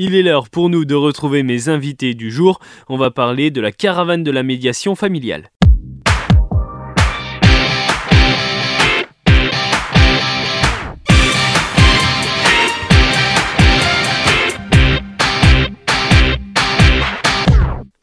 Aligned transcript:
Il 0.00 0.14
est 0.14 0.22
l'heure 0.22 0.48
pour 0.48 0.70
nous 0.70 0.84
de 0.84 0.94
retrouver 0.94 1.42
mes 1.42 1.68
invités 1.68 2.14
du 2.14 2.30
jour. 2.30 2.60
On 2.88 2.96
va 2.96 3.10
parler 3.10 3.50
de 3.50 3.60
la 3.60 3.72
caravane 3.72 4.22
de 4.22 4.30
la 4.30 4.44
médiation 4.44 4.94
familiale. 4.94 5.50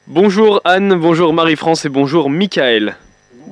Bonjour 0.05 0.59
Anne, 0.66 0.96
bonjour 0.96 1.32
Marie-France 1.32 1.86
et 1.86 1.89
bonjour 1.89 2.30
Michael. 2.30 2.98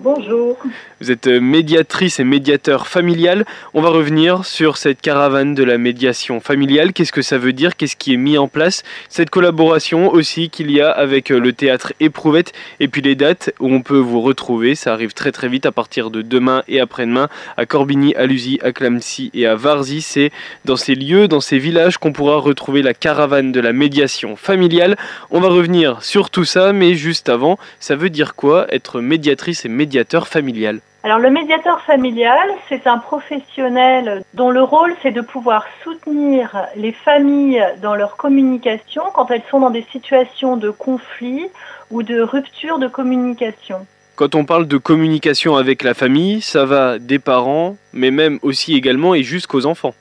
Bonjour. 0.04 0.58
Vous 1.04 1.12
êtes 1.12 1.28
euh, 1.28 1.42
médiatrice 1.42 2.22
et 2.22 2.24
médiateur 2.24 2.88
familial. 2.88 3.44
On 3.74 3.82
va 3.82 3.90
revenir 3.90 4.46
sur 4.46 4.78
cette 4.78 5.02
caravane 5.02 5.54
de 5.54 5.66
la 5.66 5.78
médiation 5.78 6.40
familiale. 6.40 6.94
Qu'est-ce 6.94 7.12
que 7.12 7.22
ça 7.22 7.38
veut 7.38 7.52
dire? 7.52 7.76
Qu'est-ce 7.76 7.98
qui 7.98 8.14
est 8.14 8.18
mis 8.18 8.38
en 8.38 8.48
place? 8.48 8.84
Cette 9.10 9.30
collaboration 9.30 10.14
aussi 10.14 10.50
qu'il 10.50 10.72
y 10.72 10.80
a 10.80 10.90
avec 10.90 11.30
euh, 11.30 11.42
le 11.42 11.52
théâtre 11.52 11.92
Éprouvette 12.00 12.54
et 12.80 12.88
puis 12.88 13.02
les 13.02 13.16
dates 13.16 13.54
où 13.60 13.68
on 13.68 13.82
peut 13.82 13.98
vous 13.98 14.22
retrouver. 14.22 14.76
Ça 14.76 14.94
arrive 14.94 15.12
très 15.12 15.34
très 15.34 15.50
vite 15.50 15.66
à 15.66 15.74
partir 15.74 16.10
de 16.10 16.22
demain 16.22 16.64
et 16.70 16.80
après-demain 16.80 17.28
à 17.58 17.66
Corbigny, 17.66 18.16
à 18.16 18.26
Lusy, 18.26 18.60
à 18.64 18.72
Clamcy 18.72 19.30
et 19.34 19.46
à 19.46 19.56
Varzy. 19.56 20.00
C'est 20.00 20.32
dans 20.64 20.78
ces 20.78 20.96
lieux, 20.96 21.28
dans 21.28 21.42
ces 21.42 21.60
villages 21.60 21.98
qu'on 21.98 22.14
pourra 22.14 22.38
retrouver 22.38 22.82
la 22.82 22.94
caravane 22.94 23.52
de 23.52 23.60
la 23.60 23.74
médiation 23.74 24.38
familiale. 24.38 24.96
On 25.32 25.42
va 25.42 25.50
revenir 25.50 26.02
sur 26.02 26.30
tout 26.30 26.46
ça, 26.46 26.72
mais 26.72 26.94
juste 26.94 27.28
avant, 27.28 27.60
ça 27.82 27.98
veut 27.98 28.10
dire 28.10 28.36
quoi 28.36 28.74
être 28.74 29.02
médiatrice 29.02 29.66
et 29.66 29.70
médiateur 29.70 30.30
familial? 30.30 30.80
Alors 31.06 31.20
le 31.20 31.30
médiateur 31.30 31.82
familial, 31.82 32.50
c'est 32.70 32.88
un 32.88 32.98
professionnel 32.98 34.24
dont 34.34 34.52
le 34.52 34.64
rôle 34.64 34.96
c'est 35.02 35.12
de 35.12 35.20
pouvoir 35.20 35.66
soutenir 35.84 36.66
les 36.78 36.94
familles 36.94 37.62
dans 37.82 37.94
leur 37.94 38.16
communication 38.16 39.04
quand 39.14 39.30
elles 39.30 39.42
sont 39.52 39.60
dans 39.60 39.70
des 39.70 39.86
situations 39.92 40.56
de 40.56 40.70
conflit 40.70 41.48
ou 41.92 42.04
de 42.04 42.22
rupture 42.22 42.80
de 42.80 42.88
communication. 42.88 43.86
Quand 44.16 44.34
on 44.34 44.46
parle 44.46 44.66
de 44.66 44.78
communication 44.78 45.58
avec 45.58 45.84
la 45.84 45.94
famille, 45.94 46.40
ça 46.40 46.64
va 46.64 47.00
des 47.00 47.20
parents, 47.20 47.76
mais 47.92 48.10
même 48.10 48.40
aussi 48.42 48.74
également 48.74 49.14
et 49.14 49.24
jusqu'aux 49.24 49.66
enfants. 49.66 49.94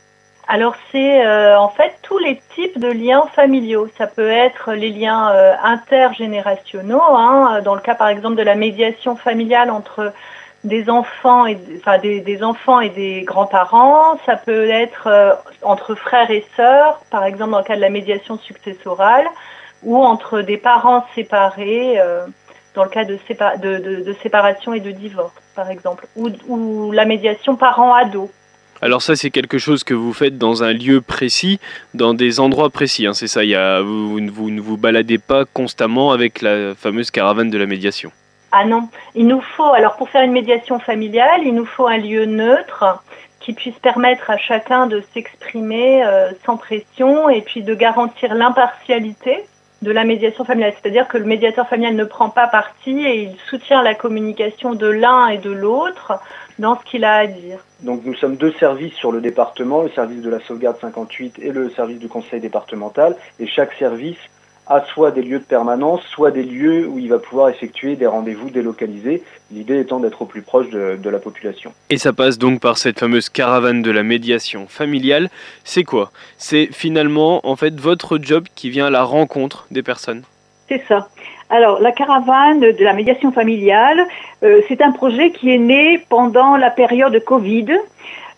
Alors 0.46 0.76
c'est 0.92 1.26
euh, 1.26 1.58
en 1.58 1.70
fait 1.70 1.94
tous 2.02 2.18
les 2.18 2.40
types 2.54 2.78
de 2.78 2.88
liens 2.88 3.24
familiaux. 3.34 3.88
Ça 3.98 4.06
peut 4.06 4.30
être 4.30 4.72
les 4.72 4.90
liens 4.90 5.32
euh, 5.32 5.54
intergénérationnels, 5.64 6.96
hein, 7.00 7.60
dans 7.64 7.74
le 7.74 7.80
cas 7.80 7.96
par 7.96 8.08
exemple 8.08 8.36
de 8.36 8.42
la 8.42 8.54
médiation 8.54 9.16
familiale 9.16 9.70
entre 9.70 10.12
des 10.64 10.88
enfants 10.88 11.46
et 11.46 11.58
enfin 11.78 11.98
des, 11.98 12.42
enfants 12.42 12.80
et 12.80 12.90
des 12.90 13.22
grands-parents. 13.22 14.18
Ça 14.26 14.36
peut 14.36 14.70
être 14.70 15.06
euh, 15.06 15.32
entre 15.62 15.94
frères 15.94 16.30
et 16.30 16.44
sœurs, 16.56 17.00
par 17.10 17.24
exemple 17.24 17.50
dans 17.52 17.58
le 17.58 17.64
cas 17.64 17.76
de 17.76 17.80
la 17.80 17.90
médiation 17.90 18.38
successorale, 18.38 19.26
ou 19.82 19.96
entre 19.96 20.42
des 20.42 20.56
parents 20.56 21.04
séparés, 21.14 21.98
dans 22.74 22.84
le 22.84 22.90
cas 22.90 23.04
de, 23.04 23.18
de, 23.58 24.16
séparation 24.22 24.72
et 24.72 24.80
de 24.80 24.90
divorce, 24.90 25.32
par 25.54 25.70
exemple, 25.70 26.06
ou, 26.16 26.30
ou 26.46 26.92
la 26.92 27.04
médiation 27.04 27.56
parents-ados. 27.56 28.30
Alors 28.80 29.00
ça, 29.00 29.14
c'est 29.14 29.30
quelque 29.30 29.58
chose 29.58 29.84
que 29.84 29.94
vous 29.94 30.12
faites 30.12 30.38
dans 30.38 30.64
un 30.64 30.72
lieu 30.72 31.00
précis, 31.00 31.60
dans 31.94 32.14
des 32.14 32.40
endroits 32.40 32.68
précis. 32.68 33.06
Hein, 33.06 33.14
c'est 33.14 33.28
ça, 33.28 33.44
y 33.44 33.54
a, 33.54 33.80
vous, 33.80 34.18
vous, 34.26 34.50
ne 34.50 34.60
vous 34.60 34.76
baladez 34.76 35.18
pas 35.18 35.44
constamment 35.44 36.10
avec 36.10 36.42
la 36.42 36.74
fameuse 36.74 37.12
caravane 37.12 37.48
de 37.48 37.58
la 37.58 37.66
médiation. 37.66 38.10
Ah 38.52 38.66
non, 38.66 38.88
il 39.14 39.26
nous 39.26 39.40
faut, 39.40 39.72
alors 39.72 39.96
pour 39.96 40.10
faire 40.10 40.22
une 40.22 40.32
médiation 40.32 40.78
familiale, 40.78 41.40
il 41.42 41.54
nous 41.54 41.64
faut 41.64 41.86
un 41.86 41.96
lieu 41.96 42.26
neutre 42.26 43.02
qui 43.40 43.54
puisse 43.54 43.78
permettre 43.78 44.30
à 44.30 44.36
chacun 44.36 44.86
de 44.86 45.02
s'exprimer 45.14 46.04
euh, 46.04 46.30
sans 46.44 46.58
pression 46.58 47.30
et 47.30 47.40
puis 47.40 47.62
de 47.62 47.74
garantir 47.74 48.34
l'impartialité 48.34 49.46
de 49.80 49.90
la 49.90 50.04
médiation 50.04 50.44
familiale. 50.44 50.74
C'est-à-dire 50.80 51.08
que 51.08 51.18
le 51.18 51.24
médiateur 51.24 51.66
familial 51.66 51.96
ne 51.96 52.04
prend 52.04 52.28
pas 52.28 52.46
parti 52.46 52.90
et 53.04 53.22
il 53.22 53.36
soutient 53.48 53.82
la 53.82 53.94
communication 53.94 54.74
de 54.74 54.86
l'un 54.86 55.28
et 55.28 55.38
de 55.38 55.50
l'autre 55.50 56.20
dans 56.58 56.78
ce 56.78 56.84
qu'il 56.84 57.04
a 57.04 57.16
à 57.16 57.26
dire. 57.26 57.58
Donc 57.80 58.02
nous 58.04 58.14
sommes 58.14 58.36
deux 58.36 58.52
services 58.52 58.94
sur 58.94 59.10
le 59.12 59.20
département, 59.20 59.82
le 59.82 59.90
service 59.90 60.20
de 60.20 60.30
la 60.30 60.40
sauvegarde 60.40 60.76
58 60.80 61.38
et 61.40 61.50
le 61.50 61.70
service 61.70 61.98
du 61.98 62.08
conseil 62.08 62.40
départemental, 62.40 63.16
et 63.40 63.46
chaque 63.46 63.72
service 63.72 64.18
soit 64.80 65.10
des 65.10 65.22
lieux 65.22 65.38
de 65.38 65.44
permanence, 65.44 66.02
soit 66.06 66.30
des 66.30 66.42
lieux 66.42 66.86
où 66.86 66.98
il 66.98 67.08
va 67.08 67.18
pouvoir 67.18 67.48
effectuer 67.48 67.96
des 67.96 68.06
rendez-vous 68.06 68.50
délocalisés, 68.50 69.22
l'idée 69.50 69.80
étant 69.80 70.00
d'être 70.00 70.22
au 70.22 70.24
plus 70.26 70.42
proche 70.42 70.70
de, 70.70 70.96
de, 70.96 71.10
la 71.10 71.18
population. 71.18 71.72
Et 71.90 71.98
ça 71.98 72.12
passe 72.12 72.38
donc 72.38 72.60
par 72.60 72.78
cette 72.78 72.98
fameuse 72.98 73.28
caravane 73.28 73.82
de 73.82 73.90
la 73.90 74.02
médiation 74.02 74.66
familiale. 74.68 75.28
C'est 75.64 75.84
quoi? 75.84 76.10
C'est 76.38 76.68
finalement 76.72 77.46
en 77.46 77.56
fait 77.56 77.78
votre 77.78 78.18
job 78.18 78.46
qui 78.54 78.70
vient 78.70 78.86
à 78.86 78.90
la 78.90 79.04
rencontre 79.04 79.66
des 79.70 79.82
personnes? 79.82 80.22
C'est 80.68 80.82
ça. 80.88 81.08
Alors, 81.50 81.80
la 81.80 81.92
caravane 81.92 82.60
de 82.60 82.82
la 82.82 82.94
médiation 82.94 83.30
familiale, 83.30 84.06
euh, 84.42 84.62
c'est 84.68 84.80
un 84.80 84.90
projet 84.90 85.32
qui 85.32 85.50
est 85.50 85.58
né 85.58 85.98
pendant 86.08 86.56
la 86.56 86.70
période 86.70 87.22
Covid, 87.24 87.66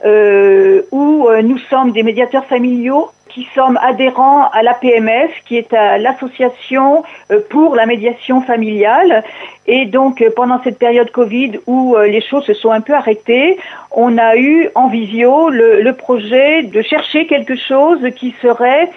euh, 0.05 0.83
où 0.91 1.29
euh, 1.29 1.41
nous 1.43 1.59
sommes 1.59 1.93
des 1.93 2.03
médiateurs 2.03 2.45
familiaux 2.47 3.11
qui 3.35 3.49
sommes 3.53 3.79
adhérents 3.83 4.49
à 4.51 4.63
la 4.63 4.75
PMF, 4.75 5.31
qui 5.45 5.57
est 5.57 5.73
l'association 5.73 7.03
euh, 7.33 7.41
pour 7.51 7.75
la 7.75 7.85
médiation 7.85 8.41
familiale. 8.43 9.25
Et 9.67 9.87
donc, 9.87 10.23
euh, 10.23 10.31
pendant 10.35 10.63
cette 10.63 10.79
période 10.79 11.11
Covid 11.11 11.59
où 11.67 11.97
euh, 11.97 12.07
les 12.07 12.21
choses 12.21 12.45
se 12.45 12.55
sont 12.55 12.71
un 12.71 12.81
peu 12.81 12.95
arrêtées, 12.95 13.59
on 13.91 14.19
a 14.19 14.37
eu 14.37 14.69
en 14.77 14.87
visio 14.89 15.51
le, 15.51 15.83
le 15.83 15.93
projet 15.95 16.63
de 16.63 16.81
chercher 16.83 17.27
quelque 17.27 17.57
chose 17.57 17.99
qui 18.17 18.35
serait 18.43 18.91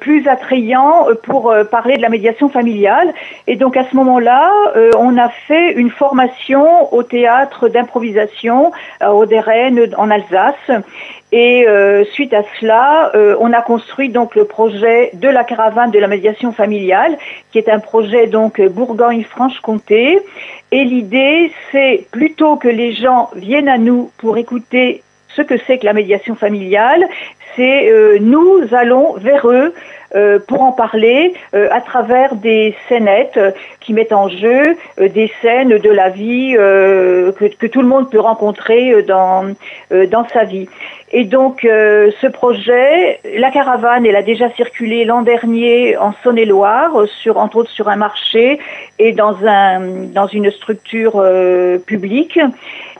plus 0.00 0.26
attrayant 0.28 1.06
pour 1.24 1.52
parler 1.70 1.96
de 1.96 2.02
la 2.02 2.08
médiation 2.08 2.48
familiale. 2.48 3.12
Et 3.48 3.56
donc, 3.56 3.76
à 3.76 3.84
ce 3.90 3.96
moment-là, 3.96 4.52
on 4.98 5.18
a 5.18 5.28
fait 5.28 5.72
une 5.72 5.90
formation 5.90 6.94
au 6.94 7.02
théâtre 7.02 7.68
d'improvisation 7.68 8.70
au 9.04 9.26
DRN 9.26 9.88
en 9.96 10.10
Alsace. 10.12 10.70
Et 11.32 11.66
euh, 11.66 12.04
suite 12.12 12.32
à 12.32 12.42
cela, 12.60 13.10
euh, 13.14 13.36
on 13.40 13.52
a 13.52 13.60
construit 13.60 14.10
donc 14.10 14.36
le 14.36 14.44
projet 14.44 15.10
de 15.14 15.28
la 15.28 15.42
caravane 15.42 15.90
de 15.90 15.98
la 15.98 16.06
médiation 16.06 16.52
familiale, 16.52 17.18
qui 17.50 17.58
est 17.58 17.68
un 17.68 17.80
projet 17.80 18.28
donc 18.28 18.60
Bourgogne-Franche-Comté. 18.60 20.20
Et 20.70 20.84
l'idée, 20.84 21.52
c'est 21.72 22.06
plutôt 22.12 22.56
que 22.56 22.68
les 22.68 22.92
gens 22.92 23.30
viennent 23.34 23.68
à 23.68 23.78
nous 23.78 24.10
pour 24.18 24.38
écouter 24.38 25.02
ce 25.36 25.42
que 25.42 25.54
c'est 25.66 25.78
que 25.78 25.84
la 25.84 25.92
médiation 25.92 26.34
familiale, 26.34 27.06
c'est 27.54 27.90
euh, 27.90 28.18
nous 28.20 28.62
allons 28.72 29.14
vers 29.14 29.48
eux 29.48 29.72
euh, 30.14 30.38
pour 30.38 30.62
en 30.62 30.72
parler 30.72 31.34
euh, 31.54 31.68
à 31.72 31.80
travers 31.80 32.36
des 32.36 32.74
scénettes 32.88 33.40
qui 33.80 33.92
mettent 33.92 34.12
en 34.12 34.28
jeu 34.28 34.76
des 34.98 35.30
scènes 35.42 35.78
de 35.78 35.90
la 35.90 36.10
vie 36.10 36.54
que, 36.54 37.66
tout 37.66 37.82
le 37.82 37.88
monde 37.88 38.10
peut 38.10 38.20
rencontrer 38.20 39.02
dans, 39.02 39.54
dans 39.90 40.28
sa 40.28 40.44
vie. 40.44 40.68
Et 41.12 41.24
donc 41.24 41.60
ce 41.62 42.26
projet, 42.26 43.20
la 43.36 43.50
caravane, 43.50 44.06
elle 44.06 44.16
a 44.16 44.22
déjà 44.22 44.50
circulé 44.50 45.04
l'an 45.04 45.22
dernier 45.22 45.96
en 45.96 46.12
Saône-et-Loire, 46.24 46.96
entre 47.36 47.56
autres 47.56 47.70
sur 47.70 47.88
un 47.88 47.96
marché 47.96 48.58
et 48.98 49.12
dans 49.12 49.36
un 49.46 49.80
dans 50.12 50.26
une 50.26 50.50
structure 50.50 51.24
publique. 51.86 52.40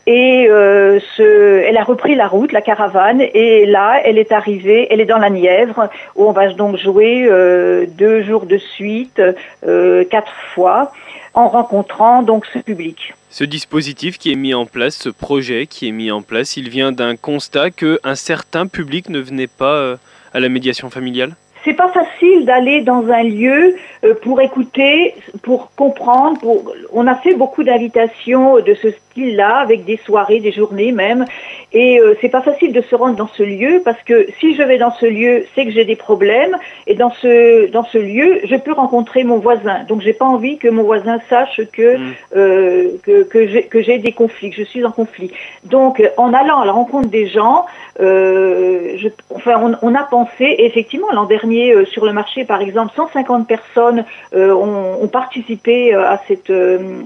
Et 0.06 0.44
elle 0.44 1.76
a 1.76 1.82
repris 1.82 2.14
la 2.14 2.28
route, 2.28 2.52
la 2.52 2.62
caravane, 2.62 3.20
et 3.20 3.66
là, 3.66 4.00
elle 4.04 4.18
est 4.18 4.32
elle 4.46 5.00
est 5.00 5.06
dans 5.06 5.18
la 5.18 5.30
Nièvre, 5.30 5.88
où 6.14 6.26
on 6.26 6.32
va 6.32 6.52
donc 6.52 6.76
jouer 6.76 7.26
euh, 7.28 7.86
deux 7.86 8.22
jours 8.22 8.46
de 8.46 8.58
suite, 8.58 9.20
euh, 9.66 10.04
quatre 10.04 10.32
fois, 10.54 10.92
en 11.34 11.48
rencontrant 11.48 12.22
donc 12.22 12.46
ce 12.46 12.58
public. 12.58 13.14
Ce 13.30 13.44
dispositif 13.44 14.18
qui 14.18 14.32
est 14.32 14.36
mis 14.36 14.54
en 14.54 14.66
place, 14.66 14.96
ce 14.96 15.08
projet 15.08 15.66
qui 15.66 15.88
est 15.88 15.92
mis 15.92 16.10
en 16.10 16.22
place, 16.22 16.56
il 16.56 16.70
vient 16.70 16.92
d'un 16.92 17.16
constat 17.16 17.70
qu'un 17.70 18.14
certain 18.14 18.66
public 18.66 19.08
ne 19.10 19.20
venait 19.20 19.46
pas 19.46 19.96
à 20.32 20.40
la 20.40 20.48
médiation 20.48 20.90
familiale? 20.90 21.34
C'est 21.66 21.74
pas 21.74 21.88
facile 21.88 22.44
d'aller 22.44 22.80
dans 22.80 23.10
un 23.10 23.24
lieu 23.24 23.74
euh, 24.04 24.14
pour 24.22 24.40
écouter, 24.40 25.14
pour 25.42 25.72
comprendre. 25.74 26.38
Pour... 26.38 26.72
On 26.92 27.06
a 27.08 27.16
fait 27.16 27.34
beaucoup 27.34 27.64
d'invitations 27.64 28.60
de 28.60 28.74
ce 28.74 28.90
style-là, 28.92 29.56
avec 29.56 29.84
des 29.84 29.96
soirées, 29.96 30.38
des 30.38 30.52
journées 30.52 30.92
même. 30.92 31.24
Et 31.72 32.00
euh, 32.00 32.14
c'est 32.20 32.28
pas 32.28 32.42
facile 32.42 32.72
de 32.72 32.80
se 32.82 32.94
rendre 32.94 33.16
dans 33.16 33.26
ce 33.26 33.42
lieu 33.42 33.82
parce 33.84 34.00
que 34.04 34.28
si 34.38 34.54
je 34.54 34.62
vais 34.62 34.78
dans 34.78 34.92
ce 34.92 35.06
lieu, 35.06 35.44
c'est 35.54 35.64
que 35.64 35.72
j'ai 35.72 35.84
des 35.84 35.96
problèmes. 35.96 36.56
Et 36.86 36.94
dans 36.94 37.10
ce 37.10 37.68
dans 37.70 37.84
ce 37.84 37.98
lieu, 37.98 38.40
je 38.44 38.54
peux 38.54 38.72
rencontrer 38.72 39.24
mon 39.24 39.38
voisin. 39.38 39.82
Donc 39.88 40.02
j'ai 40.02 40.12
pas 40.12 40.24
envie 40.24 40.58
que 40.58 40.68
mon 40.68 40.84
voisin 40.84 41.18
sache 41.28 41.60
que 41.72 41.96
mm. 41.96 42.14
euh, 42.36 42.88
que 43.02 43.24
que 43.62 43.82
j'ai 43.82 43.98
des 43.98 44.12
conflits, 44.12 44.50
que 44.50 44.56
je 44.56 44.62
suis 44.62 44.84
en 44.84 44.92
conflit. 44.92 45.32
Donc 45.64 46.00
en 46.16 46.32
allant 46.32 46.60
à 46.60 46.64
la 46.64 46.72
rencontre 46.72 47.08
des 47.08 47.26
gens, 47.26 47.66
je, 47.98 49.08
enfin 49.34 49.54
on, 49.60 49.74
on 49.82 49.94
a 49.94 50.04
pensé 50.04 50.54
effectivement 50.58 51.10
l'an 51.12 51.24
dernier 51.24 51.55
euh, 51.56 51.84
sur 51.86 52.04
le 52.04 52.12
marché, 52.12 52.44
par 52.44 52.60
exemple, 52.60 52.92
150 52.94 53.46
personnes 53.46 54.04
euh, 54.34 54.52
ont, 54.52 55.08
participé 55.08 55.94
euh, 55.94 56.06
à 56.06 56.20
cette, 56.26 56.52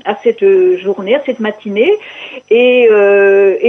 à 0.04 0.16
cette 0.22 0.44
journée, 0.78 1.14
à 1.14 1.22
cette 1.24 1.40
matinée. 1.40 1.92
Et, 2.50 2.88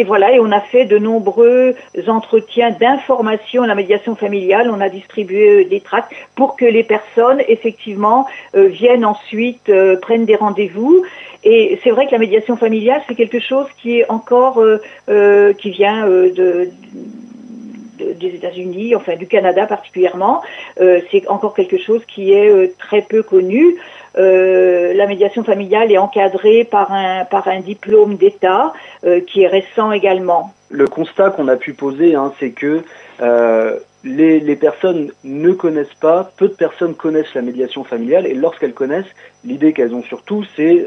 voilà, 0.06 0.33
et 0.33 0.39
on 0.39 0.51
a 0.51 0.62
fait 0.62 0.86
de 0.86 0.98
nombreux 0.98 1.75
entretiens 2.07 2.72
d'information 2.72 3.63
à 3.63 3.68
la 3.68 3.75
médiation 3.75 4.16
familiale. 4.16 4.69
On 4.74 4.81
a 4.81 4.89
distribué 4.89 5.66
des 5.66 5.81
tracts 5.81 6.12
pour 6.36 6.56
que 6.56 6.66
les 6.66 6.83
personnes, 6.83 7.42
effectivement, 7.48 8.25
viennent 8.54 9.06
ensuite, 9.06 9.72
prennent 10.01 10.25
des 10.25 10.36
rendez-vous. 10.36 11.04
Et 11.44 11.80
c'est 11.83 11.92
vrai 11.92 12.07
que 12.07 12.12
la 12.12 12.19
médiation 12.19 12.56
familiale, 12.57 13.01
c'est 13.07 13.16
quelque 13.16 13.39
chose 13.39 13.68
qui 13.81 14.00
est 14.00 14.10
encore, 14.10 14.63
qui 15.07 15.69
vient 15.72 16.07
de 16.07 16.69
des 18.19 18.36
États-Unis, 18.36 18.95
enfin 18.95 19.15
du 19.15 19.27
Canada 19.27 19.65
particulièrement. 19.65 20.42
Euh, 20.80 21.01
c'est 21.12 21.27
encore 21.27 21.53
quelque 21.53 21.77
chose 21.77 22.01
qui 22.07 22.33
est 22.33 22.50
euh, 22.50 22.74
très 22.77 23.01
peu 23.01 23.24
connu. 23.24 23.75
Euh, 24.18 24.94
la 24.94 25.07
médiation 25.07 25.44
familiale 25.44 25.92
est 25.92 25.98
encadrée 25.98 26.63
par 26.63 26.92
un, 26.92 27.25
par 27.25 27.48
un 27.48 27.59
diplôme 27.59 28.15
d'État 28.15 28.74
qui 29.27 29.44
est 29.44 29.48
récent 29.48 29.92
également. 29.92 30.53
Le 30.69 30.88
constat 30.88 31.31
qu'on 31.31 31.48
a 31.48 31.56
pu 31.56 31.74
poser, 31.74 32.15
hein, 32.15 32.33
c'est 32.39 32.51
que 32.51 32.83
les, 34.03 34.56
personnes 34.56 35.12
ne 35.24 35.51
connaissent 35.51 35.94
pas, 36.00 36.31
peu 36.38 36.48
de 36.48 36.53
personnes 36.53 36.95
connaissent 36.95 37.33
la 37.33 37.42
médiation 37.42 37.83
familiale 37.83 38.25
et 38.25 38.33
lorsqu'elles 38.33 38.74
connaissent, 38.74 39.13
l'idée 39.44 39.74
qu'elles 39.74 39.94
ont 39.94 40.03
surtout, 40.03 40.44
c'est 40.56 40.86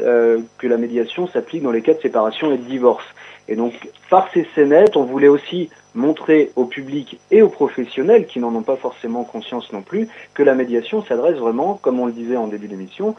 que 0.57 0.67
la 0.67 0.77
médiation 0.77 1.27
s'applique 1.27 1.63
dans 1.63 1.71
les 1.71 1.81
cas 1.81 1.93
de 1.93 2.01
séparation 2.01 2.51
et 2.51 2.57
de 2.57 2.63
divorce. 2.63 3.05
Et 3.47 3.55
donc, 3.55 3.73
par 4.09 4.29
ces 4.33 4.47
scénettes, 4.55 4.97
on 4.97 5.03
voulait 5.03 5.27
aussi 5.27 5.69
montrer 5.93 6.51
au 6.55 6.65
public 6.65 7.19
et 7.31 7.41
aux 7.41 7.49
professionnels 7.49 8.25
qui 8.25 8.39
n'en 8.39 8.53
ont 8.53 8.63
pas 8.63 8.75
forcément 8.75 9.23
conscience 9.23 9.71
non 9.71 9.81
plus 9.81 10.07
que 10.33 10.43
la 10.43 10.55
médiation 10.55 11.03
s'adresse 11.03 11.37
vraiment, 11.37 11.79
comme 11.81 11.99
on 11.99 12.05
le 12.05 12.11
disait 12.11 12.37
en 12.37 12.47
début 12.47 12.67
d'émission, 12.67 13.15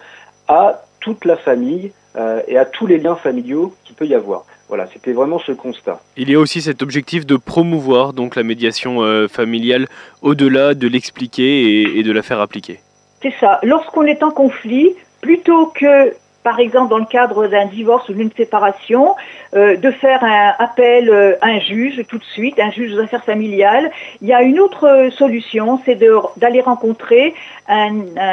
à 0.49 0.83
toute 1.01 1.25
la 1.25 1.37
famille 1.37 1.93
euh, 2.17 2.43
et 2.49 2.59
à 2.59 2.65
tous 2.65 2.87
les 2.87 2.99
liens 2.99 3.17
familiaux 3.17 3.73
qu'il 3.85 3.95
peut 3.95 4.07
y 4.07 4.15
avoir. 4.15 4.45
Voilà, 4.69 4.87
c'était 4.93 5.13
vraiment 5.13 5.39
ce 5.39 5.53
constat. 5.53 6.01
Il 6.17 6.29
y 6.31 6.35
a 6.35 6.41
aussi 6.41 6.61
cet 6.61 6.83
objectif 6.83 7.25
de 7.25 7.37
promouvoir 7.37 8.13
donc 8.13 8.35
la 8.35 8.43
médiation 8.43 9.03
euh, 9.03 9.29
familiale 9.29 9.87
au-delà 10.23 10.75
de 10.75 10.89
l'expliquer 10.89 11.83
et, 11.83 11.99
et 11.99 12.03
de 12.03 12.13
la 12.13 12.23
faire 12.23 12.41
appliquer. 12.41 12.81
C'est 13.23 13.35
ça. 13.41 13.61
Lorsqu'on 13.63 14.05
est 14.05 14.23
en 14.23 14.31
conflit, 14.31 14.95
plutôt 15.21 15.67
que 15.67 16.13
par 16.47 16.61
exemple 16.61 16.91
dans 16.91 16.99
le 16.99 17.07
cadre 17.07 17.49
d'un 17.49 17.67
divorce 17.67 18.09
ou 18.09 18.13
d'une 18.13 18.31
séparation, 18.31 19.17
euh, 19.57 19.77
de 19.77 19.91
faire 19.91 20.23
un 20.23 20.55
appel 20.61 21.11
euh, 21.11 21.35
à 21.41 21.49
un 21.49 21.59
juge 21.59 22.05
tout 22.09 22.19
de 22.19 22.25
suite, 22.37 22.61
un 22.61 22.71
juge 22.71 22.95
aux 22.95 23.01
affaires 23.01 23.25
familiales. 23.25 23.91
Il 24.23 24.29
y 24.29 24.33
a 24.33 24.43
une 24.43 24.61
autre 24.61 25.09
solution, 25.19 25.81
c'est 25.85 25.99
d'aller 26.37 26.61
rencontrer 26.61 27.35
un, 27.67 27.91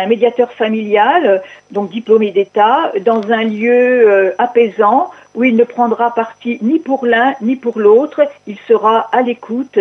médiateur 0.08 0.52
familial, 0.52 1.42
donc 1.72 1.90
diplômé 1.90 2.30
d'État, 2.30 2.92
dans 3.02 3.32
un 3.32 3.46
lieu 3.46 3.74
euh, 3.74 4.32
apaisant 4.38 5.10
où 5.36 5.44
il 5.44 5.56
ne 5.56 5.64
prendra 5.64 6.14
parti 6.14 6.60
ni 6.62 6.80
pour 6.80 7.06
l'un 7.06 7.36
ni 7.42 7.56
pour 7.56 7.80
l'autre. 7.80 8.22
Il 8.48 8.58
sera 8.68 9.00
à 9.12 9.22
l'écoute 9.22 9.80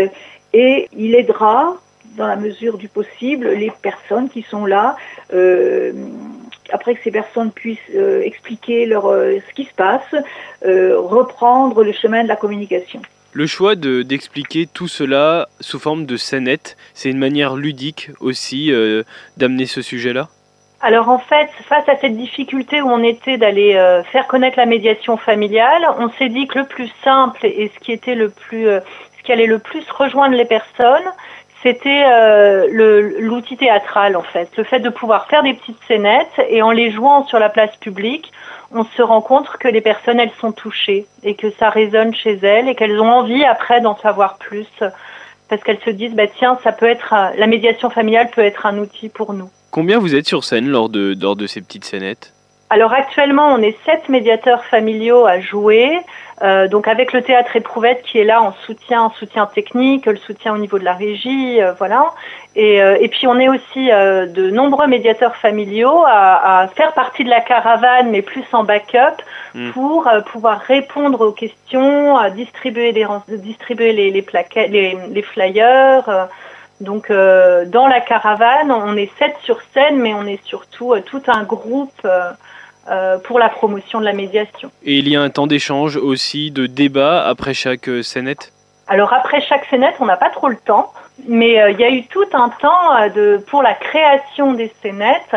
et 0.53 0.89
il 0.97 1.15
aidera 1.15 1.77
dans 2.17 2.27
la 2.27 2.37
mesure 2.37 2.77
du 2.77 2.89
possible 2.89 3.49
les 3.49 3.73
personnes 3.83 4.29
qui 4.29 4.43
sont 4.43 4.67
là 4.67 4.97
après 6.73 6.95
que 6.95 7.03
ces 7.05 7.11
personnes 7.11 7.53
puissent 7.53 7.79
euh, 7.95 8.23
expliquer 8.23 8.87
leur, 8.87 9.07
euh, 9.07 9.39
ce 9.49 9.55
qui 9.55 9.65
se 9.65 9.75
passe, 9.75 10.15
euh, 10.65 10.99
reprendre 10.99 11.85
le 11.85 11.93
chemin 11.93 12.23
de 12.23 12.29
la 12.29 12.37
communication. 12.37 13.01
Le 13.35 13.47
choix 13.47 13.77
d'expliquer 13.77 14.67
tout 14.67 14.89
cela 14.89 15.49
sous 15.61 15.79
forme 15.79 16.05
de 16.05 16.17
scénette, 16.17 16.77
c'est 16.93 17.11
une 17.11 17.19
manière 17.19 17.57
ludique 17.57 18.11
aussi 18.21 18.71
d'amener 19.39 19.65
ce 19.65 19.81
sujet-là? 19.81 20.29
Alors 20.85 21.09
en 21.09 21.19
fait, 21.19 21.49
face 21.69 21.89
à 21.89 21.97
cette 21.97 22.17
difficulté 22.17 22.83
où 22.83 22.91
on 22.91 23.05
était 23.05 23.37
d'aller 23.37 23.75
faire 24.11 24.27
connaître 24.27 24.59
la 24.59 24.67
médiation 24.67 25.17
familiale, 25.17 25.87
on 25.99 26.11
s'est 26.11 26.29
dit 26.29 26.49
que 26.49 26.59
le 26.59 26.67
plus 26.67 26.91
simple 27.05 27.47
et 27.47 27.71
ce 27.73 27.79
qui 27.79 27.93
était 27.93 28.17
le 28.17 28.31
plus, 28.31 28.65
ce 28.65 29.23
qui 29.23 29.31
allait 29.31 29.47
le 29.47 29.61
plus 29.61 29.89
rejoindre 29.91 30.35
les 30.35 30.45
personnes, 30.45 31.09
c'était 31.63 32.05
euh, 32.07 32.67
l'outil 33.21 33.57
théâtral 33.57 34.17
en 34.17 34.23
fait, 34.23 34.49
le 34.57 34.65
fait 34.65 34.81
de 34.81 34.89
pouvoir 34.89 35.29
faire 35.29 35.43
des 35.43 35.55
petites 35.55 35.81
scénettes 35.87 36.41
et 36.49 36.61
en 36.61 36.73
les 36.73 36.91
jouant 36.91 37.25
sur 37.27 37.39
la 37.39 37.49
place 37.49 37.77
publique, 37.77 38.33
on 38.73 38.85
se 38.85 39.03
rend 39.03 39.21
compte 39.21 39.49
que 39.59 39.69
les 39.69 39.81
personnes 39.81 40.19
elles 40.19 40.33
sont 40.41 40.53
touchées 40.53 41.07
et 41.23 41.35
que 41.35 41.51
ça 41.51 41.71
résonne 41.71 42.15
chez 42.15 42.35
elles 42.43 42.69
et 42.69 42.75
qu'elles 42.75 43.01
ont 43.01 43.11
envie 43.11 43.45
après 43.45 43.81
d'en 43.81 43.97
savoir 43.97 44.39
plus 44.39 44.69
parce 45.49 45.63
qu'elles 45.63 45.81
se 45.85 45.91
disent 45.91 46.15
bah 46.15 46.27
tiens 46.27 46.59
ça 46.65 46.73
peut 46.73 46.89
être 46.89 47.15
la 47.37 47.47
médiation 47.47 47.91
familiale 47.91 48.31
peut 48.31 48.43
être 48.43 48.67
un 48.67 48.79
outil 48.79 49.09
pour 49.09 49.33
nous. 49.33 49.51
Combien 49.73 49.99
vous 49.99 50.15
êtes 50.15 50.27
sur 50.27 50.45
scène 50.45 50.69
lors 50.69 50.91
de 50.91 51.17
lors 51.21 51.35
de 51.35 51.47
ces 51.47 51.63
petites 51.63 51.85
scénettes 51.85 52.35
alors 52.75 52.95
actuellement, 52.95 53.53
on 53.53 53.59
est 53.59 53.77
sept 53.85 54.09
médiateurs 54.09 54.65
familiaux 54.65 55.27
à 55.27 55.41
jouer. 55.41 55.99
Euh, 56.41 56.69
donc 56.69 56.89
avec 56.89 57.13
le 57.13 57.21
théâtre 57.21 57.55
éprouvette 57.55 58.03
qui 58.03 58.19
est 58.19 58.25
là 58.25 58.41
en 58.41 58.55
soutien, 58.65 59.03
en 59.03 59.11
soutien 59.11 59.45
technique, 59.45 60.07
le 60.07 60.17
soutien 60.17 60.55
au 60.55 60.57
niveau 60.57 60.79
de 60.79 60.85
la 60.85 60.95
régie, 60.95 61.61
euh, 61.61 61.75
voilà. 61.75 62.15
Et, 62.57 62.83
euh, 62.83 62.97
et, 62.99 63.09
puis 63.09 63.27
on 63.27 63.39
est 63.39 63.51
aussi 63.51 63.91
de 63.91 64.51
nombreux 64.51 64.87
médiateurs 64.87 65.37
familiaux 65.37 66.03
à, 66.07 66.61
à, 66.63 66.69
faire 66.69 66.95
partie 66.95 67.25
de 67.25 67.29
la 67.29 67.43
caravane, 67.43 68.11
mais 68.11 68.23
plus 68.23 68.45
en 68.55 68.65
backup, 68.65 69.21
hmm. 69.55 69.73
pour 69.73 70.09
pouvoir 70.33 70.61
répondre 70.61 71.21
aux 71.21 71.33
questions, 71.33 72.17
à 72.17 72.31
distribuer 72.31 72.93
les 72.93 73.07
distribuer 73.29 73.93
les, 73.93 74.11
les 74.11 74.23
plaquettes, 74.23 74.71
les, 74.71 74.97
les 75.11 75.23
flyers. 75.23 76.29
Donc 76.83 77.09
dans 77.11 77.87
la 77.87 78.01
caravane, 78.01 78.71
on 78.71 78.97
est 78.97 79.11
sept 79.19 79.35
sur 79.43 79.61
scène, 79.73 79.99
mais 79.99 80.15
on 80.15 80.27
est 80.27 80.43
surtout 80.45 80.95
tout 81.07 81.23
un 81.29 81.45
groupe 81.45 82.07
euh, 82.91 83.17
pour 83.19 83.39
la 83.39 83.49
promotion 83.49 84.01
de 84.01 84.05
la 84.05 84.13
médiation. 84.13 84.73
Et 84.83 84.99
il 84.99 85.09
y 85.09 85.15
a 85.15 85.23
un 85.23 85.31
temps 85.31 85.47
d'échange 85.47 85.97
aussi, 85.97 86.51
de 86.51 86.67
débat 86.67 87.25
après 87.25 87.55
chaque 87.55 87.89
euh, 87.89 88.03
scénette? 88.03 88.53
Alors 88.89 89.13
après 89.13 89.41
chaque 89.41 89.65
scénette, 89.67 89.95
on 90.01 90.07
n'a 90.07 90.17
pas 90.17 90.31
trop 90.31 90.49
le 90.49 90.57
temps, 90.57 90.93
mais 91.29 91.63
euh, 91.63 91.71
il 91.71 91.79
y 91.79 91.85
a 91.85 91.91
eu 91.91 92.05
tout 92.07 92.27
un 92.33 92.49
temps 92.49 93.09
de, 93.15 93.41
pour 93.47 93.63
la 93.63 93.75
création 93.75 94.55
des 94.55 94.73
scénettes 94.83 95.37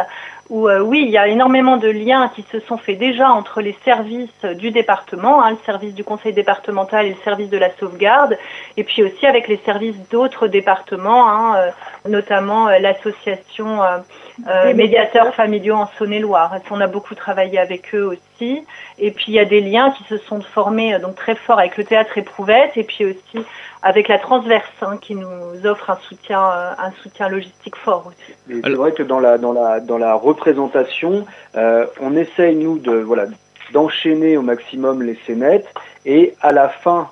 où 0.49 0.69
euh, 0.69 0.79
oui, 0.79 1.03
il 1.05 1.09
y 1.09 1.17
a 1.17 1.27
énormément 1.27 1.77
de 1.77 1.87
liens 1.87 2.29
qui 2.35 2.43
se 2.51 2.59
sont 2.59 2.77
faits 2.77 2.99
déjà 2.99 3.29
entre 3.29 3.61
les 3.61 3.75
services 3.83 4.45
du 4.57 4.71
département, 4.71 5.43
hein, 5.43 5.51
le 5.51 5.57
service 5.65 5.93
du 5.93 6.03
conseil 6.03 6.33
départemental 6.33 7.07
et 7.07 7.09
le 7.09 7.21
service 7.23 7.49
de 7.49 7.57
la 7.57 7.71
sauvegarde, 7.77 8.37
et 8.77 8.83
puis 8.83 9.03
aussi 9.03 9.25
avec 9.25 9.47
les 9.47 9.57
services 9.65 9.97
d'autres 10.11 10.47
départements, 10.47 11.27
hein, 11.29 11.55
euh, 11.57 11.71
notamment 12.09 12.67
euh, 12.67 12.79
l'association 12.79 13.79
médiateurs 14.75 15.33
familiaux 15.33 15.75
en 15.75 15.87
Saône-et-Loire. 15.97 16.57
On 16.69 16.81
a 16.81 16.87
beaucoup 16.87 17.15
travaillé 17.15 17.57
avec 17.57 17.95
eux 17.95 18.03
aussi, 18.03 18.34
et 18.41 19.11
puis 19.11 19.25
il 19.29 19.33
y 19.33 19.39
a 19.39 19.45
des 19.45 19.61
liens 19.61 19.91
qui 19.91 20.03
se 20.05 20.17
sont 20.17 20.41
formés 20.41 20.97
donc 20.99 21.15
très 21.15 21.35
forts 21.35 21.59
avec 21.59 21.77
le 21.77 21.83
théâtre 21.83 22.17
éprouvette, 22.17 22.75
et 22.75 22.83
puis 22.83 23.05
aussi 23.05 23.45
avec 23.81 24.07
la 24.07 24.17
transverse 24.17 24.65
hein, 24.81 24.97
qui 24.99 25.15
nous 25.15 25.65
offre 25.65 25.89
un 25.89 25.97
soutien, 26.07 26.41
un 26.41 26.91
soutien 27.03 27.29
logistique 27.29 27.75
fort 27.75 28.07
aussi. 28.07 28.61
C'est 28.63 28.73
vrai 28.73 28.91
que 28.93 29.03
dans 29.03 29.19
la, 29.19 29.37
dans 29.37 29.53
la, 29.53 29.79
dans 29.79 29.97
la 29.97 30.15
représentation, 30.15 31.25
euh, 31.55 31.85
on 32.01 32.15
essaye, 32.15 32.55
nous, 32.55 32.79
de, 32.79 32.93
voilà, 32.93 33.25
d'enchaîner 33.73 34.37
au 34.37 34.41
maximum 34.41 35.03
les 35.03 35.17
scénettes 35.25 35.67
et 36.05 36.33
à 36.41 36.51
la 36.51 36.69
fin, 36.69 37.09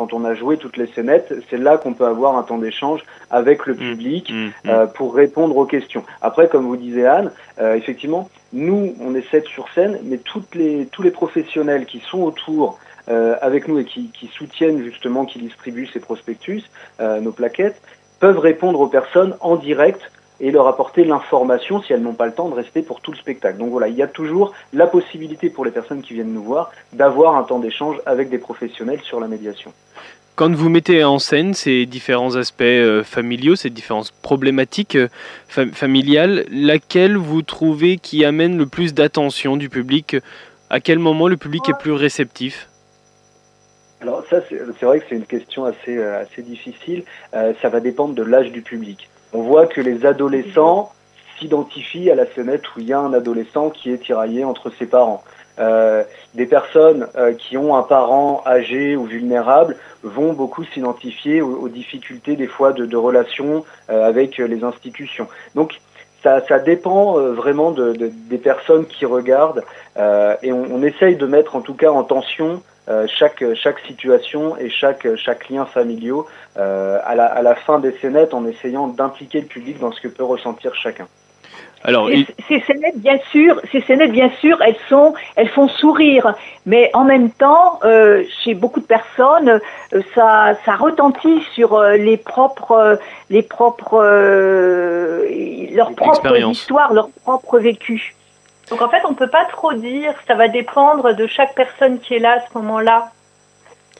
quand 0.00 0.14
on 0.14 0.24
a 0.24 0.34
joué 0.34 0.56
toutes 0.56 0.78
les 0.78 0.86
scénettes, 0.86 1.30
c'est 1.50 1.58
là 1.58 1.76
qu'on 1.76 1.92
peut 1.92 2.06
avoir 2.06 2.38
un 2.38 2.42
temps 2.42 2.56
d'échange 2.56 3.02
avec 3.30 3.66
le 3.66 3.74
mmh. 3.74 3.76
public 3.76 4.32
mmh. 4.32 4.48
Euh, 4.66 4.86
pour 4.86 5.14
répondre 5.14 5.54
aux 5.58 5.66
questions. 5.66 6.04
Après, 6.22 6.48
comme 6.48 6.64
vous 6.64 6.78
disait 6.78 7.04
Anne, 7.04 7.30
euh, 7.60 7.74
effectivement, 7.74 8.30
nous, 8.54 8.94
on 9.02 9.14
est 9.14 9.30
sept 9.30 9.44
sur 9.44 9.68
scène, 9.74 9.98
mais 10.04 10.16
toutes 10.16 10.54
les, 10.54 10.86
tous 10.90 11.02
les 11.02 11.10
professionnels 11.10 11.84
qui 11.84 12.00
sont 12.00 12.22
autour 12.22 12.78
euh, 13.10 13.36
avec 13.42 13.68
nous 13.68 13.78
et 13.78 13.84
qui, 13.84 14.10
qui, 14.10 14.28
soutiennent 14.28 14.82
justement, 14.82 15.26
qui 15.26 15.38
distribuent 15.38 15.90
ces 15.92 16.00
prospectus, 16.00 16.62
nos 16.98 17.32
plaquettes, 17.32 17.82
peuvent 18.20 18.38
répondre 18.38 18.80
aux 18.80 18.88
personnes 18.88 19.36
en 19.40 19.56
direct 19.56 20.00
et 20.40 20.50
leur 20.50 20.66
apporter 20.66 21.04
l'information 21.04 21.82
si 21.82 21.92
elles 21.92 22.02
n'ont 22.02 22.14
pas 22.14 22.26
le 22.26 22.32
temps 22.32 22.48
de 22.48 22.54
rester 22.54 22.82
pour 22.82 23.00
tout 23.00 23.12
le 23.12 23.16
spectacle. 23.16 23.58
Donc 23.58 23.70
voilà, 23.70 23.88
il 23.88 23.94
y 23.94 24.02
a 24.02 24.08
toujours 24.08 24.52
la 24.72 24.86
possibilité 24.86 25.50
pour 25.50 25.64
les 25.64 25.70
personnes 25.70 26.02
qui 26.02 26.14
viennent 26.14 26.32
nous 26.32 26.42
voir 26.42 26.70
d'avoir 26.92 27.36
un 27.36 27.42
temps 27.42 27.58
d'échange 27.58 27.96
avec 28.06 28.30
des 28.30 28.38
professionnels 28.38 29.00
sur 29.02 29.20
la 29.20 29.28
médiation. 29.28 29.72
Quand 30.36 30.54
vous 30.54 30.70
mettez 30.70 31.04
en 31.04 31.18
scène 31.18 31.52
ces 31.52 31.84
différents 31.84 32.36
aspects 32.36 32.62
euh, 32.62 33.04
familiaux, 33.04 33.56
ces 33.56 33.68
différentes 33.68 34.10
problématiques 34.22 34.96
familiales, 35.48 36.46
laquelle 36.50 37.18
vous 37.18 37.42
trouvez 37.42 37.98
qui 37.98 38.24
amène 38.24 38.56
le 38.56 38.64
plus 38.64 38.94
d'attention 38.94 39.58
du 39.58 39.68
public? 39.68 40.16
À 40.70 40.80
quel 40.80 40.98
moment 40.98 41.28
le 41.28 41.36
public 41.36 41.68
est 41.68 41.78
plus 41.78 41.92
réceptif? 41.92 42.68
Alors 44.00 44.24
ça, 44.30 44.40
c'est 44.48 44.86
vrai 44.86 45.00
que 45.00 45.06
c'est 45.10 45.16
une 45.16 45.26
question 45.26 45.66
assez, 45.66 45.98
euh, 45.98 46.22
assez 46.22 46.40
difficile. 46.40 47.02
Euh, 47.34 47.52
ça 47.60 47.68
va 47.68 47.80
dépendre 47.80 48.14
de 48.14 48.22
l'âge 48.22 48.50
du 48.50 48.62
public. 48.62 49.09
On 49.32 49.42
voit 49.42 49.66
que 49.66 49.80
les 49.80 50.06
adolescents 50.06 50.92
s'identifient 51.38 52.10
à 52.10 52.14
la 52.14 52.26
fenêtre 52.26 52.74
où 52.76 52.80
il 52.80 52.86
y 52.86 52.92
a 52.92 52.98
un 52.98 53.12
adolescent 53.12 53.70
qui 53.70 53.90
est 53.90 53.98
tiraillé 53.98 54.44
entre 54.44 54.70
ses 54.70 54.86
parents. 54.86 55.22
Euh, 55.58 56.04
des 56.34 56.46
personnes 56.46 57.08
euh, 57.16 57.34
qui 57.34 57.58
ont 57.58 57.76
un 57.76 57.82
parent 57.82 58.42
âgé 58.46 58.96
ou 58.96 59.04
vulnérable 59.04 59.76
vont 60.02 60.32
beaucoup 60.32 60.64
s'identifier 60.64 61.42
aux, 61.42 61.68
difficultés 61.68 62.36
des 62.36 62.46
fois 62.46 62.72
de, 62.72 62.86
de 62.86 62.96
relations 62.96 63.64
euh, 63.90 64.06
avec 64.06 64.38
les 64.38 64.64
institutions. 64.64 65.26
Donc 65.54 65.80
ça, 66.22 66.40
ça 66.46 66.58
dépend 66.60 67.14
vraiment 67.32 67.72
de, 67.72 67.92
de, 67.92 68.10
des 68.28 68.38
personnes 68.38 68.86
qui 68.86 69.04
regardent 69.06 69.64
et 69.96 70.52
on, 70.52 70.64
on, 70.70 70.82
essaye 70.82 71.16
de 71.16 71.26
mettre 71.26 71.56
en 71.56 71.60
tout 71.60 71.74
cas 71.74 71.90
en 71.90 72.04
tension 72.04 72.62
chaque, 73.06 73.44
chaque 73.54 73.78
situation 73.80 74.56
et 74.56 74.68
chaque, 74.68 75.06
chaque 75.16 75.48
lien 75.48 75.64
familial 75.66 76.22
à, 76.56 77.14
la, 77.14 77.26
à 77.26 77.42
la 77.42 77.54
fin 77.54 77.78
des 77.78 77.92
scénettes 78.00 78.34
en 78.34 78.46
essayant 78.46 78.88
d'impliquer 78.88 79.40
le 79.40 79.46
public 79.46 79.78
dans 79.78 79.92
ce 79.92 80.00
que 80.00 80.08
peut 80.08 80.24
ressentir 80.24 80.74
chacun. 80.74 81.06
Alors, 81.82 82.10
ces 82.48 82.60
scénettes, 82.60 82.98
bien 82.98 83.18
sûr, 83.30 83.58
ces 83.72 83.80
scénettes, 83.82 84.12
bien 84.12 84.30
sûr, 84.40 84.60
elles 84.60 84.76
sont, 84.88 85.14
elles 85.36 85.48
font 85.48 85.66
sourire, 85.68 86.34
mais 86.66 86.90
en 86.92 87.04
même 87.04 87.30
temps, 87.30 87.80
euh, 87.84 88.22
chez 88.44 88.54
beaucoup 88.54 88.80
de 88.80 88.86
personnes, 88.86 89.60
euh, 89.94 90.02
ça, 90.14 90.58
ça 90.66 90.76
retentit 90.76 91.42
sur 91.54 91.74
euh, 91.74 91.96
les 91.96 92.18
propres, 92.18 92.98
les 93.30 93.42
propres, 93.42 94.02
leur 95.74 95.92
propre 95.94 96.36
histoire, 96.50 96.92
leur 96.92 97.08
propre 97.24 97.58
vécu. 97.58 98.14
Donc 98.70 98.82
en 98.82 98.88
fait, 98.88 99.02
on 99.04 99.14
peut 99.14 99.28
pas 99.28 99.44
trop 99.46 99.72
dire. 99.72 100.14
Ça 100.26 100.34
va 100.34 100.48
dépendre 100.48 101.14
de 101.14 101.26
chaque 101.26 101.54
personne 101.54 101.98
qui 101.98 102.14
est 102.14 102.18
là 102.18 102.38
à 102.38 102.40
ce 102.40 102.56
moment-là. 102.58 103.10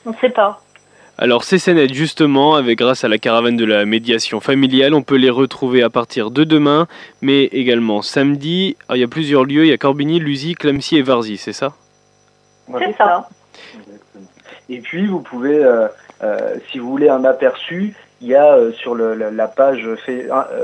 On 0.07 0.11
ne 0.11 0.17
sait 0.17 0.31
pas. 0.31 0.61
Alors 1.19 1.45
ces 1.45 1.59
scénettes 1.59 1.93
justement, 1.93 2.55
avec 2.55 2.79
grâce 2.79 3.05
à 3.05 3.09
la 3.09 3.19
caravane 3.19 3.57
de 3.57 3.67
la 3.67 3.85
médiation 3.85 4.41
familiale, 4.41 4.95
on 4.95 5.03
peut 5.03 5.17
les 5.17 5.29
retrouver 5.29 5.83
à 5.83 5.91
partir 5.91 6.31
de 6.31 6.45
demain, 6.45 6.87
mais 7.21 7.45
également 7.45 8.01
samedi. 8.01 8.77
il 8.89 8.97
y 8.97 9.05
a 9.05 9.09
plusieurs 9.09 9.45
lieux, 9.45 9.67
il 9.67 9.69
y 9.69 9.73
a 9.73 9.77
Corbigny, 9.77 10.19
Lusy, 10.19 10.55
Clamcy 10.55 10.97
et 10.97 11.03
Varzy, 11.03 11.37
c'est 11.37 11.53
ça? 11.53 11.75
C'est 12.79 12.97
ça. 12.97 13.29
Et 14.71 14.79
puis 14.81 15.07
vous 15.07 15.21
pouvez, 15.21 15.63
euh, 15.63 15.89
euh, 16.23 16.55
si 16.71 16.79
vous 16.79 16.89
voulez 16.89 17.11
un 17.11 17.25
aperçu, 17.25 17.93
il 18.23 18.29
y 18.29 18.35
a 18.35 18.55
euh, 18.55 18.73
sur 18.73 18.95
la, 18.95 19.49
page 19.49 19.87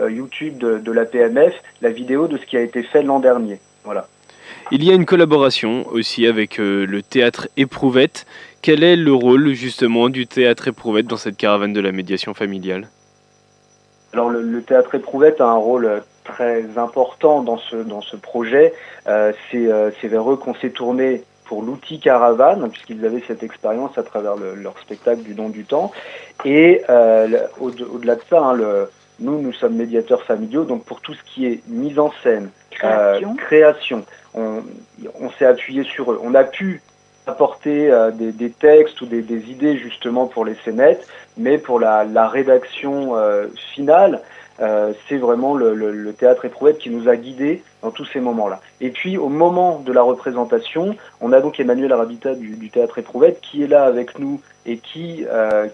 YouTube 0.08 0.56
de, 0.56 0.78
de 0.78 0.92
la 0.92 1.04
PMF 1.04 1.52
la 1.82 1.90
vidéo 1.90 2.28
de 2.28 2.38
ce 2.38 2.46
qui 2.46 2.56
a 2.56 2.62
été 2.62 2.82
fait 2.82 3.02
l'an 3.02 3.18
dernier. 3.18 3.60
Voilà. 3.86 4.08
Il 4.72 4.82
y 4.82 4.90
a 4.90 4.94
une 4.94 5.06
collaboration 5.06 5.86
aussi 5.86 6.26
avec 6.26 6.58
euh, 6.58 6.84
le 6.86 7.00
théâtre 7.00 7.48
Éprouvette. 7.56 8.26
Quel 8.62 8.82
est 8.82 8.96
le 8.96 9.12
rôle 9.12 9.52
justement 9.52 10.08
du 10.08 10.26
théâtre 10.26 10.66
Éprouvette 10.66 11.06
dans 11.06 11.16
cette 11.16 11.36
caravane 11.36 11.72
de 11.72 11.80
la 11.80 11.92
médiation 11.92 12.34
familiale? 12.34 12.88
Alors 14.12 14.28
le, 14.28 14.62
théâtre 14.62 14.96
Éprouvette 14.96 15.40
a 15.40 15.46
un 15.46 15.54
rôle 15.54 15.84
euh, 15.84 16.00
très 16.24 16.64
important 16.76 17.42
dans 17.42 17.58
ce, 17.58 17.76
dans 17.76 18.00
ce 18.00 18.16
projet. 18.16 18.74
Euh, 19.06 19.32
c'est 19.52 20.08
vers 20.08 20.32
eux 20.32 20.36
qu'on 20.36 20.54
s'est 20.54 20.70
tourné 20.70 21.22
pour 21.44 21.62
l'outil 21.62 22.00
caravane, 22.00 22.68
puisqu'ils 22.68 23.06
avaient 23.06 23.22
cette 23.28 23.44
expérience 23.44 23.96
à 23.96 24.02
travers 24.02 24.34
leur 24.34 24.76
spectacle 24.80 25.22
du 25.22 25.34
don 25.34 25.48
du 25.48 25.62
temps. 25.62 25.92
Et 26.44 26.82
au-delà 27.60 28.16
de 28.16 28.22
ça, 28.28 28.40
hein, 28.40 28.54
le, 28.54 28.88
nous, 29.20 29.40
nous 29.40 29.52
sommes 29.52 29.76
médiateurs 29.76 30.22
familiaux, 30.22 30.64
donc 30.64 30.84
pour 30.84 31.00
tout 31.00 31.14
ce 31.14 31.22
qui 31.24 31.46
est 31.46 31.60
mise 31.68 31.98
en 31.98 32.12
scène, 32.22 32.50
création, 33.38 34.04
on, 34.34 34.62
s'est 35.38 35.46
appuyé 35.46 35.84
sur 35.84 36.12
eux. 36.12 36.20
On 36.22 36.34
a 36.34 36.44
pu 36.44 36.82
apporter 37.26 37.90
euh, 37.90 38.10
des, 38.12 38.50
textes 38.50 39.00
ou 39.00 39.06
des, 39.06 39.20
idées 39.50 39.76
justement 39.78 40.26
pour 40.26 40.44
les 40.44 40.54
scénettes, 40.64 41.06
mais 41.36 41.58
pour 41.58 41.80
la, 41.80 42.28
rédaction 42.28 43.16
euh, 43.16 43.48
finale, 43.74 44.22
euh, 44.60 44.92
c'est 45.08 45.16
vraiment 45.16 45.54
le, 45.54 46.12
théâtre 46.12 46.44
éprouvette 46.44 46.78
qui 46.78 46.90
nous 46.90 47.08
a 47.08 47.16
guidés 47.16 47.62
dans 47.82 47.90
tous 47.90 48.06
ces 48.06 48.20
moments-là. 48.20 48.60
Et 48.80 48.90
puis 48.90 49.18
au 49.18 49.28
moment 49.28 49.80
de 49.84 49.92
la 49.92 50.02
représentation, 50.02 50.96
on 51.20 51.32
a 51.32 51.40
donc 51.40 51.60
Emmanuel 51.60 51.92
Arabita 51.92 52.34
du, 52.34 52.70
théâtre 52.70 52.98
éprouvette 52.98 53.40
qui 53.40 53.62
est 53.62 53.66
là 53.66 53.84
avec 53.84 54.18
nous 54.18 54.40
et 54.64 54.78
qui 54.78 55.24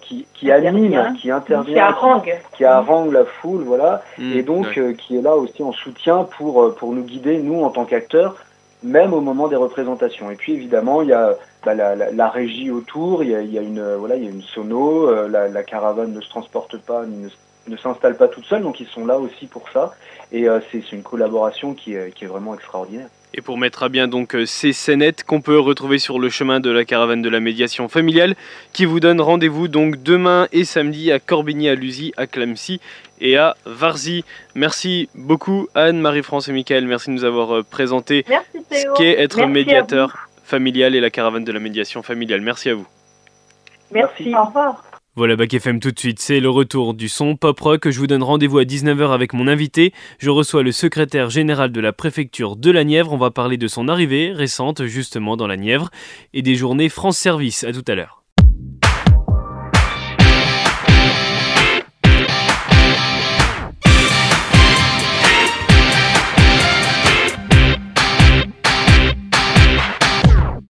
qui, 0.00 0.26
qui 0.34 0.50
anime, 0.50 1.14
qui 1.18 1.30
intervient, 1.30 1.74
qui 1.74 1.78
harangue, 1.78 2.34
qui 2.56 2.64
harangue 2.64 3.12
la 3.12 3.24
foule, 3.24 3.62
voilà, 3.62 4.02
mmh, 4.18 4.32
et 4.32 4.42
donc 4.42 4.80
qui 4.98 5.16
est 5.16 5.22
là 5.22 5.36
aussi 5.36 5.62
en 5.62 5.72
soutien 5.72 6.24
pour 6.36 6.74
pour 6.74 6.92
nous 6.92 7.04
guider 7.04 7.38
nous 7.38 7.62
en 7.62 7.70
tant 7.70 7.84
qu'acteurs 7.84 8.36
même 8.82 9.12
au 9.12 9.20
moment 9.20 9.48
des 9.48 9.56
représentations. 9.56 10.30
Et 10.30 10.34
puis 10.34 10.54
évidemment, 10.54 11.02
il 11.02 11.08
y 11.08 11.12
a 11.12 11.36
bah, 11.64 11.74
la, 11.74 11.94
la, 11.94 12.10
la, 12.10 12.28
régie 12.28 12.70
autour, 12.70 13.22
il 13.22 13.30
y 13.30 13.34
a, 13.34 13.40
il 13.40 13.52
y 13.52 13.58
a 13.58 13.62
une 13.62 13.94
voilà, 13.96 14.16
il 14.16 14.24
y 14.24 14.26
a 14.26 14.30
une 14.30 14.42
sono, 14.42 15.08
euh, 15.08 15.28
la, 15.28 15.48
la, 15.48 15.62
caravane 15.62 16.12
ne 16.12 16.20
se 16.20 16.28
transporte 16.28 16.78
pas, 16.78 17.04
ne, 17.06 17.28
ne 17.68 17.76
s'installe 17.76 18.16
pas 18.16 18.28
toute 18.28 18.44
seule, 18.44 18.62
donc 18.62 18.80
ils 18.80 18.86
sont 18.86 19.06
là 19.06 19.18
aussi 19.18 19.46
pour 19.46 19.68
ça. 19.70 19.94
Et 20.32 20.48
euh, 20.48 20.60
c'est 20.70 20.92
une 20.92 21.02
collaboration 21.02 21.74
qui 21.74 21.94
est, 21.94 22.12
qui 22.14 22.24
est 22.24 22.28
vraiment 22.28 22.54
extraordinaire. 22.54 23.08
Et 23.34 23.40
pour 23.40 23.56
mettre 23.56 23.82
à 23.82 23.88
bien 23.88 24.08
donc 24.08 24.34
euh, 24.34 24.44
ces 24.44 24.72
scénettes 24.72 25.24
qu'on 25.24 25.40
peut 25.40 25.58
retrouver 25.58 25.98
sur 25.98 26.18
le 26.18 26.28
chemin 26.28 26.60
de 26.60 26.70
la 26.70 26.84
caravane 26.84 27.22
de 27.22 27.28
la 27.30 27.40
médiation 27.40 27.88
familiale, 27.88 28.34
qui 28.72 28.84
vous 28.84 29.00
donne 29.00 29.20
rendez-vous 29.20 29.68
donc 29.68 30.02
demain 30.02 30.48
et 30.52 30.64
samedi 30.64 31.10
à 31.10 31.18
Corbigny, 31.18 31.68
à 31.68 31.74
Lusy, 31.74 32.12
à 32.16 32.26
Clamcy 32.26 32.80
et 33.20 33.38
à 33.38 33.56
Varzy. 33.64 34.24
Merci 34.54 35.08
beaucoup 35.14 35.68
Anne, 35.74 35.98
Marie-France 35.98 36.48
et 36.48 36.52
Michael, 36.52 36.86
merci 36.86 37.08
de 37.08 37.14
nous 37.14 37.24
avoir 37.24 37.56
euh, 37.56 37.62
présenté 37.62 38.26
ce 38.70 38.94
qu'est 38.96 39.18
être 39.18 39.46
médiateur 39.46 40.28
familial 40.44 40.94
et 40.94 41.00
la 41.00 41.08
caravane 41.08 41.44
de 41.44 41.52
la 41.52 41.60
médiation 41.60 42.02
familiale. 42.02 42.42
Merci 42.42 42.68
à 42.68 42.74
vous. 42.74 42.86
Merci, 43.90 44.34
au 44.34 44.44
revoir. 44.44 44.84
Voilà 45.14 45.36
Bac 45.36 45.52
FM 45.52 45.78
tout 45.78 45.90
de 45.90 45.98
suite, 45.98 46.20
c'est 46.20 46.40
le 46.40 46.48
retour 46.48 46.94
du 46.94 47.10
son 47.10 47.36
pop 47.36 47.60
rock. 47.60 47.90
Je 47.90 47.98
vous 47.98 48.06
donne 48.06 48.22
rendez-vous 48.22 48.56
à 48.56 48.64
19h 48.64 49.12
avec 49.12 49.34
mon 49.34 49.46
invité. 49.46 49.92
Je 50.18 50.30
reçois 50.30 50.62
le 50.62 50.72
secrétaire 50.72 51.28
général 51.28 51.70
de 51.70 51.80
la 51.82 51.92
préfecture 51.92 52.56
de 52.56 52.70
la 52.70 52.82
Nièvre. 52.82 53.12
On 53.12 53.18
va 53.18 53.30
parler 53.30 53.58
de 53.58 53.68
son 53.68 53.88
arrivée 53.88 54.32
récente 54.32 54.86
justement 54.86 55.36
dans 55.36 55.46
la 55.46 55.58
Nièvre 55.58 55.90
et 56.32 56.40
des 56.40 56.54
journées 56.54 56.88
France 56.88 57.18
Service. 57.18 57.62
À 57.62 57.74
tout 57.74 57.84
à 57.88 57.94
l'heure. 57.94 58.21